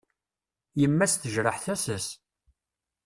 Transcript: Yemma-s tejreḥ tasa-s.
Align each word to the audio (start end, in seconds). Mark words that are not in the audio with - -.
Yemma-s 0.81 1.13
tejreḥ 1.15 1.57
tasa-s. 1.65 2.07